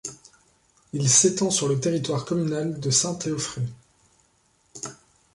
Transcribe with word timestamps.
Il 0.93 1.07
s'étend 1.07 1.51
sur 1.51 1.67
le 1.67 1.79
territoire 1.79 2.25
communal 2.25 2.79
de 2.79 2.89
Saint-Théoffrey. 2.89 3.61